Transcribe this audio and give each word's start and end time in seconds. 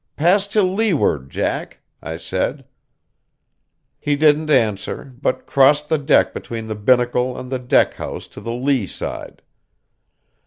"Pass 0.15 0.47
to 0.47 0.63
leeward, 0.63 1.29
Jack," 1.29 1.77
I 2.01 2.17
said. 2.17 2.65
He 3.99 4.15
didn't 4.15 4.49
answer, 4.49 5.13
but 5.21 5.45
crossed 5.45 5.89
the 5.89 5.99
deck 5.99 6.33
between 6.33 6.65
the 6.65 6.73
binnacle 6.73 7.37
and 7.37 7.51
the 7.51 7.59
deck 7.59 7.93
house 7.93 8.27
to 8.29 8.41
the 8.41 8.49
lee 8.51 8.87
side. 8.87 9.43